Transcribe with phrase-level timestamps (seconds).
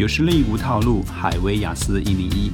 [0.00, 2.50] 有实力无套路，海威雅思一零一。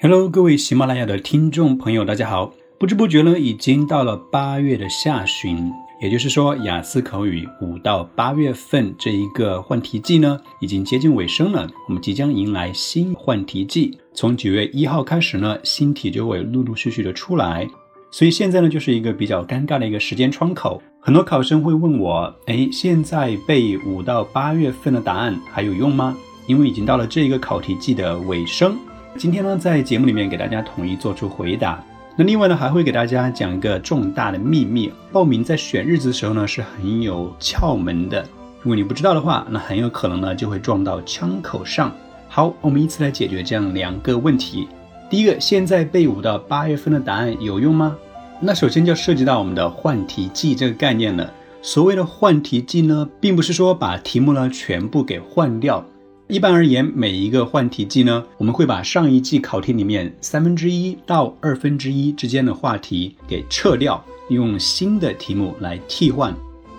[0.00, 2.52] Hello，各位喜马拉雅的听众朋友，大家好！
[2.78, 11.68] 不知不觉呢，已经到了八月的下旬，也就是说，雅思口语五到八月份这一个换题季呢，已经接近尾声了。
[11.88, 17.66] 我们即将迎来新换题季，从九月一号开始呢，新题就会陆陆续续的出来。
[18.10, 20.82] 所以现在呢，就是一个比较尴尬的一个时间窗口。
[21.00, 28.76] 很多考生会问我：“哎，现在背五到八月份的答案还有用吗？”因为已经到了这一个考题季的尾声。
[29.16, 31.82] 今天呢，在节目里面给大家统一做出回答。
[32.16, 38.22] 那另外呢，还会给大家讲一个重大的秘密：报名在选日子的时候呢，是很有窍门的。
[38.60, 41.94] 如果你不知道的话，那很有可能呢，就会撞到枪口上。
[42.28, 44.68] 好，我们依次来解决这样两个问题。
[45.10, 47.96] 第一个，现在背五到八月份的答案有用吗？
[48.38, 51.28] 那首先就涉及到我们的换题季这个概念了。
[51.60, 55.84] 所谓的换题季呢，并不是说把题目呢全部给换掉。
[56.28, 66.32] 一般而言，每一个换题季呢，我们会把上一季考题里面三分之一到二分之一之间的话题给撤掉，用新的题目来替换。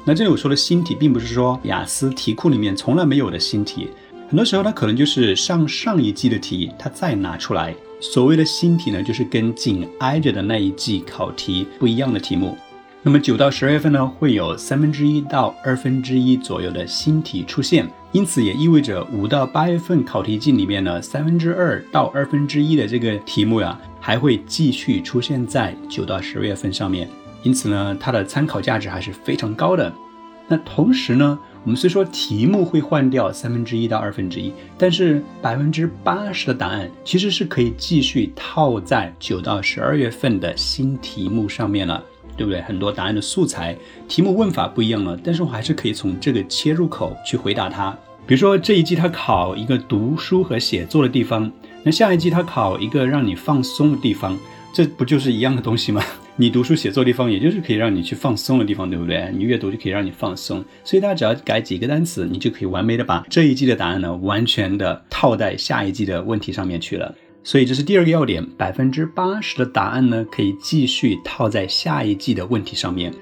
[0.05, 3.89] 那这里我说的新题，并不是说雅思题库里面从来没有的新题，
[4.31, 7.75] 很多时候它可能就是上上一季的题，它再拿出来。
[7.99, 12.57] 所谓的新题呢，就是跟紧挨着的那一季考题不一样的题目。
[13.03, 17.85] 那么九到十月份呢，会有三分之一到二分之一左右的新题出现。
[18.13, 27.05] 因此也意味着五到八月份考题季里面呢，三分之二到二分之一的这个题目呀，还会继续出现在九到十月份上面。
[27.43, 29.93] 因此呢，它的参考价值还是非常高的。
[30.47, 42.03] 那同时呢，我们虽说题目会换掉三分之一到二分之一，但是百分之八十的答案其实是可以继续套在九到十二月份的新题目上面了。
[42.37, 42.61] 对不对？
[42.61, 47.95] 很多答案的素材、题目问法不一样了，但是我还是可以从这个切入口去回答它。
[48.25, 51.51] 比如说这一季他考一个读书和写作的地方，
[51.83, 54.35] 那下一季他考一个让你放松的地方，
[54.73, 56.01] 这不就是一样的东西吗？
[56.41, 59.31] 你读书写作的地方，也就是可以让你去放松的地方，对不对？
[59.31, 67.13] 你阅读就可以让你放松，所以大家只要改几个单词，你就可以完美的把这一季的答案呢，完全的套在下一季的问题上面去了。
[67.43, 73.13] 所以这是第二个要点，百分之八十的答案呢可以继续套在下一季的问题上面。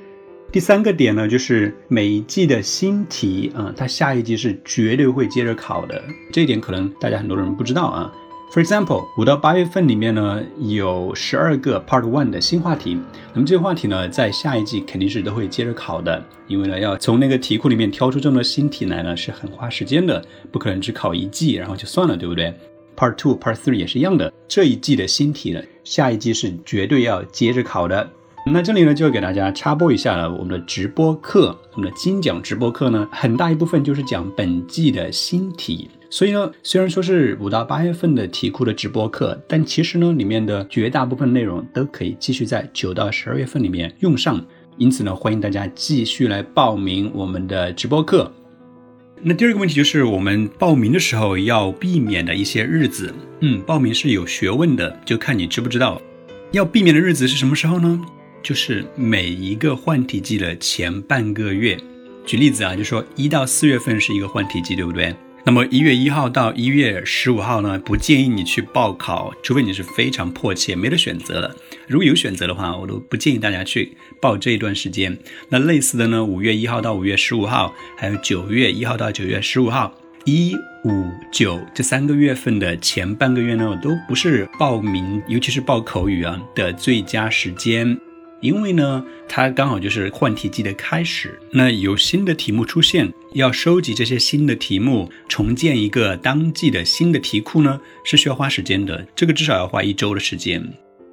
[0.50, 6.02] 第三个点呢，就是每一季的新题啊，它下一季是绝对会接着考的。
[6.32, 8.14] 这一点可能大家很多人不知道啊。
[8.52, 13.00] For example，五到八月份里面呢有十二个 Part One 的新话题，
[13.32, 22.52] 那么这个话题呢在下一季肯定是都会接着考的，因为呢要从那个题库里面挑出这么多新题来呢是很花时间的，不可能只考一季然后就算了，对不对
[22.98, 28.10] ？Part Two、Part Three 也是一样的，这一季的新题呢，下一季是绝对要接着考的。
[28.52, 35.88] 那这里呢，就给大家插播一下了，我们的直播课，我们的精讲直播课呢，很大一部分就是讲本季的新题。
[36.10, 44.44] 所以呢，虽然说是五到八月份的题库的直播课，但其实呢，里面的绝大部分内容都可以继续在九到十二月份里面用上。
[44.78, 48.32] 因此呢，欢迎大家继续来报名我们的直播课。
[49.22, 53.14] 那第二个问题就是我们报名的时候要避免的一些日子。
[53.42, 56.02] 嗯，报名是有学问的，就看你知不知道。
[56.52, 58.02] 要避免的日子是什么时候呢？
[58.42, 61.78] 就是每一个换题季的前半个月。
[62.26, 65.16] 举例子啊，就说一到四月份是一个换题季，对不对？
[65.46, 71.56] 那么一月一号到一月十五号呢，不建议你去报考，除非你是非常迫切没得选择了。
[71.88, 75.18] 如果有选择的话，我都不建议大家去报这一段时间。
[75.48, 87.98] 那类似的呢，五月一号到五月十五号，还有九月一号到九月十五号，一五九这三个月份的前半个月呢，我都不是报名，尤其是报口语啊的最佳时间。
[88.42, 91.40] 因为呢，它刚好就是换题季的开始。
[91.52, 99.06] 那有新的题目出现，要收集这些新的题目，重建一个当季的新的题库呢，是需要花时间的。
[99.16, 100.64] 这个至少要花一周的时间。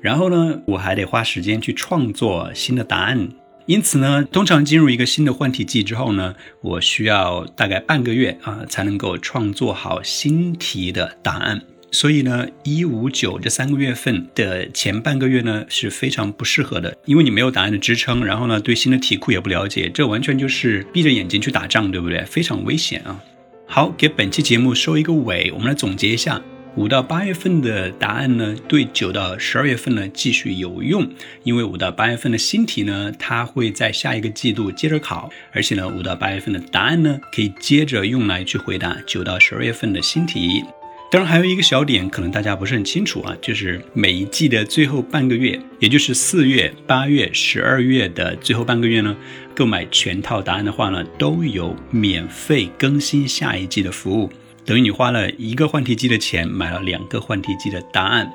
[0.00, 3.28] 然后呢，我还得花时间去创作新的答案。
[3.66, 11.60] 因此呢，通常进入一个新的换题季之后呢，我需要大概半个月啊，才能够创作好新题的答案。
[11.92, 22.22] 所以呢，一五九这三个月份的前半个月呢是非常不适合的，因为你没有答案的支撑，然后呢对新的题库也不了解，这完全就是闭着眼睛去打仗，对不对？
[22.24, 23.22] 非常危险啊！
[23.66, 26.42] 好，给本期节目收一个尾，我们来总结一下：
[26.74, 31.08] 五到八月份的答案呢，对九到十二月份呢继续有用，
[31.44, 40.62] 因为五到八月份的新题呢，它会在下一个季度接着考，而且呢，五到八月份的答案呢，可以接着用来去回答九到十二月份的新题。
[41.08, 49.16] 当然，还有一个小点，可能大家不是很清楚啊，就是每一季的最后半个月，也就是四月、八月、十二月的最后半个月呢，
[49.54, 54.28] 购买全套答案的话呢，都有免费更新下一季的服务，
[54.64, 58.28] 等于你花了一个换题机的钱，买了两个换题机的答案。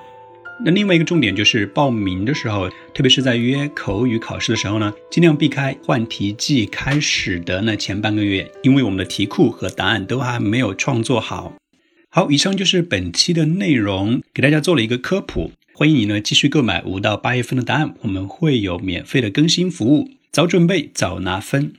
[0.64, 11.54] 那另外一个重点就是报名的时候，特别是在约口语考试的时候呢，尽量避开换题季开始的那前半个月，因为我们的题库和答案都还没有创作好。
[12.14, 15.54] 好，以上就是本期的内容，给大家做了一个科普。
[15.74, 21.72] 欢迎你呢继续购买五到八月份的答案，我们会有免费的更新服务，早准备早拿分。